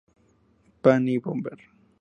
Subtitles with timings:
[0.81, 1.59] Panic Bomber